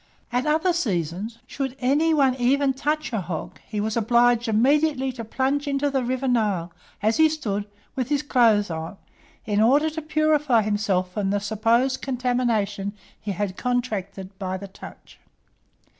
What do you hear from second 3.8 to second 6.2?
obliged immediately to plunge into the